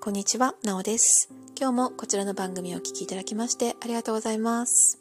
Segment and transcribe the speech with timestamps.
[0.00, 1.30] こんにちは、なおです。
[1.58, 4.98] 今日もこちらの番組をお聴きいただきましてありがとうございます。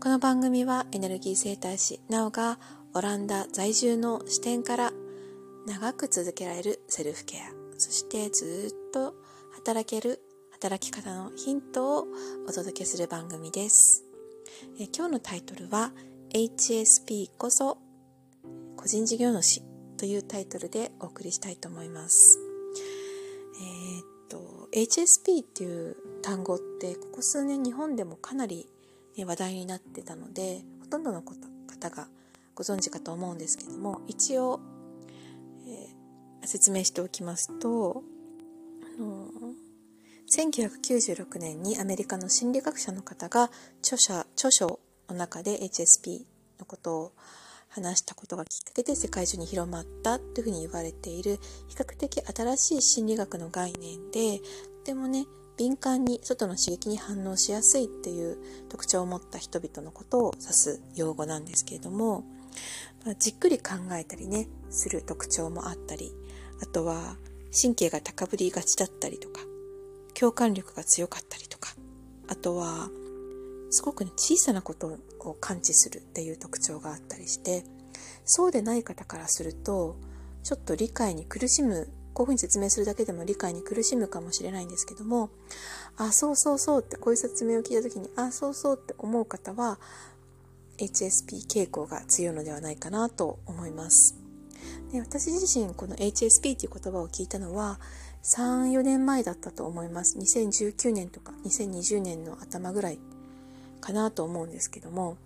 [0.00, 2.58] この番組はエネルギー生態師なおが
[2.92, 4.92] オランダ在住の視点から
[5.66, 9.14] 長く続けられるセルフケア、そしてずっと
[9.54, 10.20] 働ける
[10.52, 12.06] 働き方のヒントを
[12.48, 14.04] お届けする番組です。
[14.78, 15.92] え今日のタイトルは
[16.32, 17.78] HSP こそ
[18.76, 19.62] 個人事業主
[19.96, 22.45] というタイトルでお送りしたいと思います。
[23.60, 28.66] えー、っと HSP っていう単語ってここ数年日本でもかなり、
[29.16, 32.08] ね、話題になってたのでほとんどの方が
[32.54, 34.60] ご存知かと思うんですけども一応、
[35.66, 38.02] えー、説明しておきますと
[38.98, 39.28] あの
[40.34, 46.24] 1996年にアメリカの心理学者の方が著者著書の中で HSP
[46.58, 47.12] のことを
[47.68, 51.38] 話したことがきっかけで世界中に広まったというふうに言われている
[51.68, 54.44] 比較的新しい心理学の概念でと
[54.84, 58.36] てもね敏感に外の刺激に反応しやすいっていう
[58.68, 62.24] 特徴を持った人々のことを指す用語なんですけれども、
[63.04, 66.12] まあ、じっくり考えたりねする特徴もあったり
[66.62, 67.16] あとは
[67.58, 69.40] 神経が高ぶりがちだったりとか
[70.14, 71.70] 共感力が強かったりとか
[72.28, 72.90] あとは
[73.70, 77.64] すごく、ね、小さなことを感知するっていう特徴があったりして
[78.24, 79.96] そうでない方からすると
[80.42, 85.30] ちょっと理解に苦しむこういうふうに説明するだけでも理解に苦しむかもしれないんですけども
[85.96, 89.78] あそうそうそうってこういう説明を聞いた時にあそうそうって思う方は
[90.78, 94.16] HSP 傾向が強いのではないかなと思います
[94.92, 97.80] で私自身この HSP という言葉を聞いたのは
[98.26, 100.18] 3、4年前だったと思います。
[100.18, 102.98] 2019年とか2020年の頭ぐらい
[103.80, 105.16] かなと思うんですけども。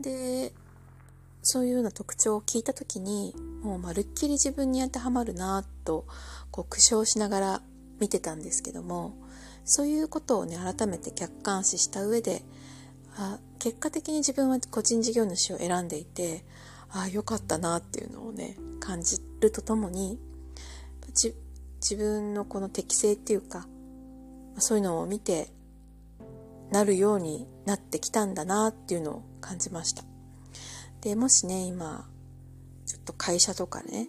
[0.00, 0.52] で
[1.42, 6.06] そういうような特徴を聞いた時にもうまるっきり自分に当てはまるなと
[6.50, 7.62] こう苦笑しながら
[8.00, 9.14] 見てたんですけども
[9.64, 12.42] そういうことをね改めて客観視した上で
[13.16, 16.44] あ結果的に自分は個人事業主を選んでいて
[16.90, 20.18] ああよかったなっていうのをね感じるとともに
[21.14, 21.34] 自
[21.96, 23.66] 分のこの適性っていうか
[24.58, 25.48] そういうのを見て
[26.70, 30.04] なるようになってきたんだなっていうのを感じました。
[31.00, 32.08] で、もしね、今、
[32.86, 34.08] ちょっと会社とかね、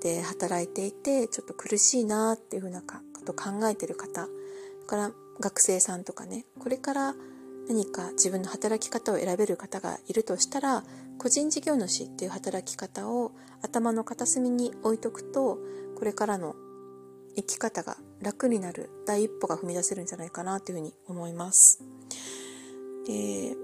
[0.00, 2.86] で働いていて、ちょっと苦しいなっていうふうなこ
[3.24, 4.26] と考えてる方、
[4.82, 5.10] そから
[5.40, 7.14] 学生さんとかね、これから
[7.68, 10.84] 何か自分の働き方を選べる方がいるとしたら、
[11.18, 13.32] 個人事業主っていう働き方を
[13.62, 15.58] 頭の片隅に置いとくと、
[15.96, 16.54] これからの
[17.36, 21.82] 生き方が楽になる第一歩が踏み出せるんじゃないかなというふうに思います。
[23.06, 23.56] で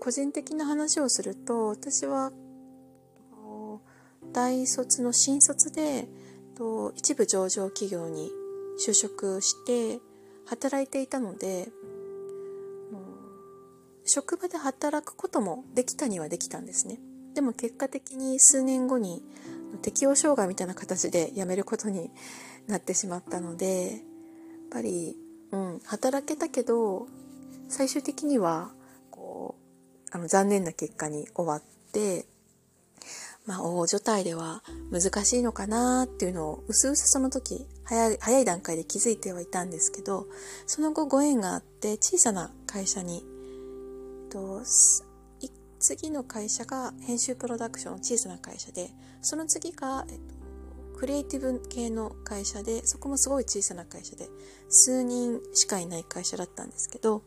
[0.00, 2.32] 個人的な話をすると私は
[4.32, 6.08] 大卒の新卒で
[6.94, 8.30] 一部上場企業に
[8.84, 10.00] 就職して
[10.46, 11.68] 働いていたので
[14.04, 16.98] 職場で働くこともできたにはできたんですね。
[17.34, 19.22] でも結果的に数年後に
[19.82, 22.10] 適応障害みたいな形で辞めることに
[22.66, 24.00] なってしまったのでやっ
[24.70, 25.16] ぱり、
[25.52, 27.06] うん、働けたけど
[27.68, 28.70] 最終的には
[29.10, 29.56] こ
[30.12, 31.62] うあの残念な結果に終わっ
[31.92, 32.26] て
[33.46, 40.26] まあ大所帯では難しいのかなっていうのをうすうすその時早い早い段階で気づいてはいたんですけど
[40.66, 43.24] その後ご縁があって小さな会社に
[44.30, 44.64] と
[45.78, 54.28] 次の会社が編集プロダクション小さな会社でその次が、えっと、クリエイティブ系の会社でそこもすごい小さな会社で
[54.68, 57.22] 数人しかいない会社だったんですけど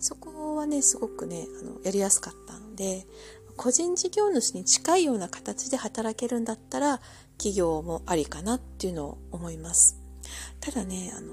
[0.00, 3.06] そこはねすごくねあのやりやすかったので
[3.56, 7.00] 個人事業主に近いような形で働けるんだったら
[7.38, 10.00] 企業もありかなっていうのを思います。
[10.60, 11.32] ただねあの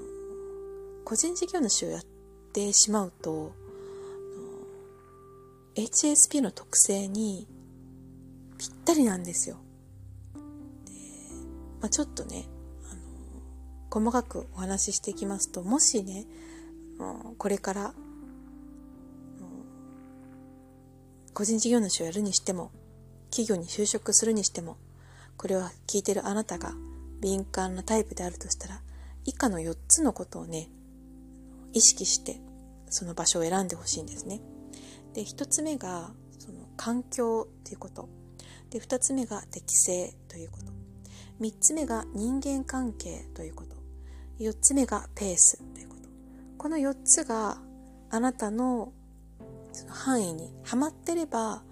[1.04, 2.02] 個人事業主をやっ
[2.52, 3.52] てしまうと
[5.76, 7.46] HSP の特性に
[8.58, 9.58] ぴったりなんですよ
[11.80, 12.46] まあ、ちょっとね、
[12.90, 12.94] あ
[14.00, 16.26] の細かくお話ししていきますと、もしね、
[17.38, 17.94] これから、
[21.32, 22.72] 個人事業主をやるにしても、
[23.30, 24.78] 企業に就職するにしても、
[25.36, 26.72] これは聞いてるあなたが
[27.20, 28.80] 敏感なタイプであるとしたら、
[29.24, 30.70] 以下の4つのことをね、
[31.72, 32.40] 意識して
[32.88, 34.40] その場所を選んでほしいんですね。
[35.16, 38.08] で、1つ目が、その環境ということ。
[38.70, 40.76] で、2つ目が適性ということ。
[41.40, 43.76] 3つ目が人間関係ということ
[44.38, 46.08] 4つ目がペースということ
[46.56, 47.58] この4つが
[48.10, 48.92] あなたの
[49.72, 51.62] その範囲にはまってれば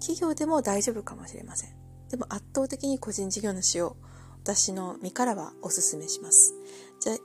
[0.00, 1.70] 企業でも大丈夫かもしれません
[2.08, 3.96] でも圧倒的に個人事業主を
[4.42, 6.52] 私の身からはおすすめします。
[7.00, 7.16] じゃあ、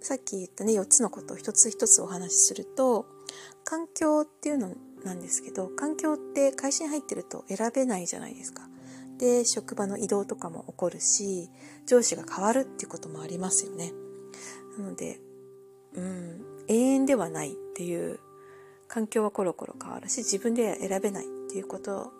[0.00, 3.04] さっき言ったね、4つのことを一つ一つお話しすると、
[3.64, 4.72] 環境っていうの
[5.04, 8.68] なんですけど、環境って会社に入ってると選べないじゃないですか。
[9.18, 11.50] で、職場の移動とかも起こるし、
[11.86, 13.92] 上司が変わるっていうこともありますよね。
[14.78, 15.20] なので、
[15.94, 18.18] うん、永遠ではないっていう
[18.88, 22.12] 環境はコロコロ変わるし自分では選べないっていうこと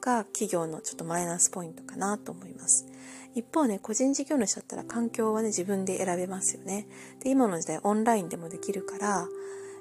[0.00, 2.86] が企業のちょっとマイナスポイントかなと思います。
[3.34, 6.88] 一方ね、個人事業主だったら環境はね、自分で選べますよね。
[7.22, 9.28] で、今の時代オンラインでもできるから、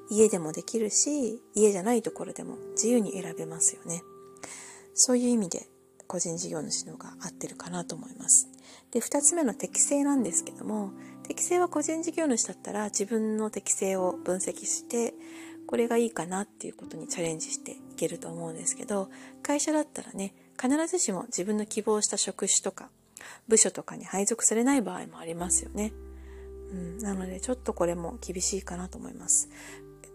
[0.09, 4.01] 家でもできるし、家じゃないところでも自由に選べますよね。
[4.93, 5.67] そういう意味で
[6.07, 8.47] 個人事業主の方が合ってるかなと思います。
[8.91, 10.91] で、二つ目の適性なんですけども、
[11.29, 15.13] 適性は個人事業主だったら自分の適性を分析して
[15.67, 19.11] これがいいかなっていうことにチャレンジしていけると思うんですけど
[19.43, 22.89] 会社だったらね必ずしも自分の希望した職種とか
[23.47, 25.93] 部署とかに配属されない場合もありますよね。
[26.71, 29.49] うん、なのでちょっとこれも厳しいかなと思います。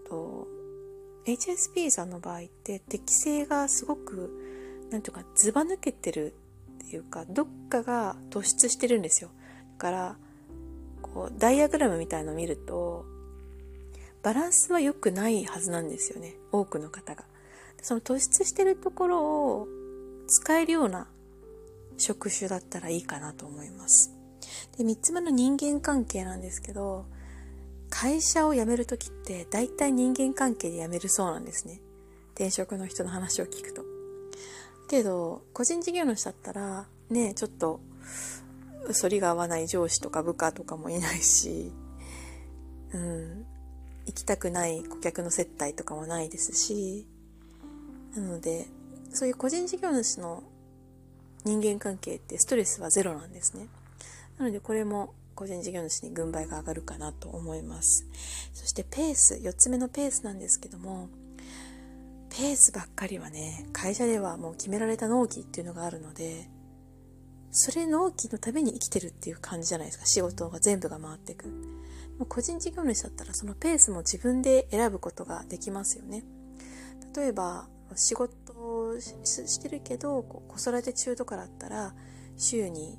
[0.09, 0.47] と
[1.27, 6.35] HSP さんの場合って適性がすごく何ていうかずば抜けてる
[6.85, 9.31] っていうかどっかが突出してるんですよ。
[9.73, 10.17] だから
[11.03, 13.05] こうダイアグラムみたいのを見ると
[14.23, 16.35] バランスは良くないはずなんですよね。
[16.53, 17.25] 多くの方が。
[17.83, 19.69] その突出してるところを
[20.27, 21.07] 使えるような
[21.99, 24.15] 職種だったらいいかなと思います。
[24.79, 27.07] で3つ目の人間関係なんですけど
[28.05, 31.81] 会社を辞める時って大体人間関係で辞めるそうなんですね
[32.35, 33.83] 転職の人の話を聞くと
[34.91, 37.81] けど個人事業主だったらねちょっと
[39.01, 41.73] 反りが合わない上司とか部下とかもいないし、
[42.93, 43.47] うん、
[44.05, 47.07] 行きたくない顧客の接待とかもないですし、
[48.15, 48.67] なので、
[49.11, 50.43] そういう個人事業主の
[51.47, 53.69] 人間関係ってストレスはゼロなんですね。
[54.39, 58.07] なのでこれも個人事業主に軍配が上がるかなと思います。
[58.53, 61.09] そしてペース、4つ目のペースなんですけども、
[62.31, 66.51] ペースばっかりはね、会社ではもう決められた納期っていうのがあるので、
[67.51, 70.07] それ納期のために生きてるっていう感じじゃないですか。
[70.07, 71.53] 仕事が全部が回っていく。
[72.29, 76.25] 個人事業主だったらそのペースも自分で選ぶことができますよね。
[77.17, 81.95] 例えば、仕事をしてるけど、子育て中とかだったら、
[82.37, 82.99] 週に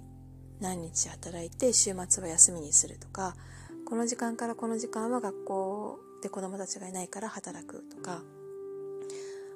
[0.66, 3.36] 何日働いて週末は休みにするとか、
[3.88, 8.24] この時間からこの時間は学校で子供たちがいないから働くとか、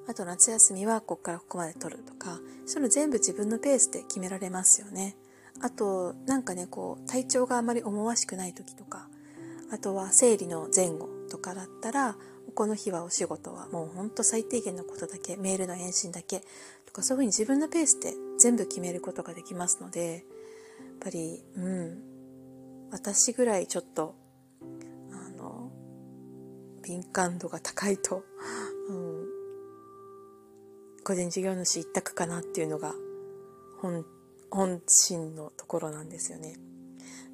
[0.08, 5.18] あと夏休みはここからここまで取るとか、そういうの全部自分のペースで決められますよね。
[5.62, 9.10] あと、なんかね、こう、体調があまり思わしくない時とか、
[9.72, 12.16] あとは生理の前後とかだったら、
[12.54, 16.44] この日はお仕事はもうほんと最低限のことだけ、メールの返信だけ
[16.86, 20.24] とかそういうふうに自分のペースで全部決めることができますので、
[21.00, 24.16] ぱり、うん、私ぐらいちょっと、
[25.12, 25.72] あの、
[26.84, 28.24] 敏感度が高いと、
[28.90, 29.28] うん、
[31.04, 32.94] 個人事業主一択かなっていうのが
[33.82, 34.06] 本
[34.52, 36.56] 本心のところなんですよね。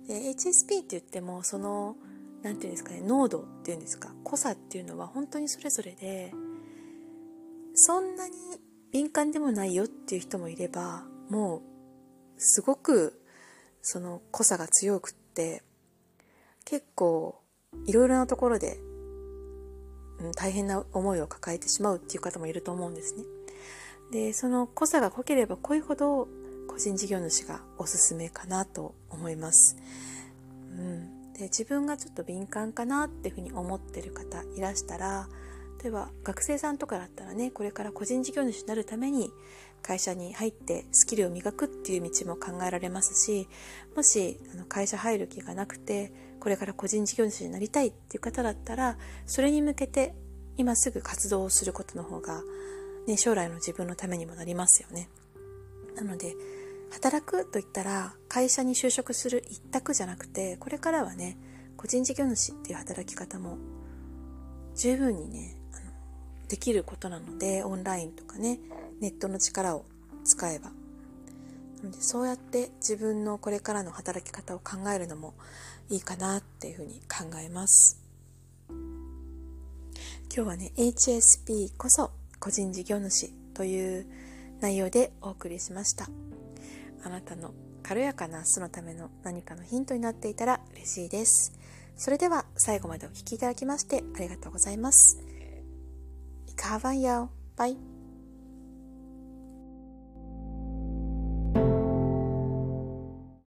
[0.08, 1.96] で HSP って言ってもその
[2.44, 6.32] 何て言うんですかね濃度っていうんですか濃さっていうのは本当にそれぞれで
[7.74, 8.36] そんなに
[8.92, 11.62] 敏感でもないよっていう人もいればもう
[12.38, 13.20] すごく
[13.86, 15.62] その濃さが強くって
[16.66, 17.40] 結構
[17.86, 18.80] いろいろなところで、
[20.20, 23.24] うん、大変な思いを抱えてしまうっていう方もいると思うんですね。
[24.12, 26.28] で、その濃さが濃ければ濃いほど
[26.68, 29.78] 個人事業主がおすすめかなと思います。
[30.72, 31.34] うん。
[31.34, 35.30] で、自分がちょっと敏感かなっていうふうに思ってる方いらしたら、
[35.84, 39.32] 例えば学生さんとかだったらね、これから個人事業主になるために
[39.86, 43.48] 会社に入ってスキルを磨くっていう道も考えられますし、
[43.96, 50.16] もしあの会社入る気がなくて、これから個人事業主になりたいっていう方だったら、それに向けて
[50.58, 52.42] 今すぐ活動をすることの方が
[53.06, 55.08] ね、将来の自分のためにもなりますよね。
[55.96, 56.34] なので、
[56.92, 61.38] 働くと言ったら会社に就職する一択じゃなくて、これからはね、
[61.78, 63.60] 個人事業主っていう働き方も
[64.76, 65.56] 十分にね、
[66.56, 68.60] できることなので、オンラインとかね、
[69.02, 69.84] ネットの力を
[70.24, 70.70] 使えば。
[70.70, 75.34] なので、そうやって自分のこれからの働き方を考えるのも
[75.90, 78.00] いいかなっていうふうに考えます。
[80.34, 84.08] 今日はね、HSP こそ個人事業主という
[84.62, 86.08] 内容でお送りしました。
[87.04, 91.52] あなたの軽やかな明日のための何かのヒントになっていたら嬉しいです。
[91.98, 95.20] それでは最後までお聴きいただきましてありがとうございます。
[96.56, 97.30] いかはばんやお。
[97.58, 97.95] バイ。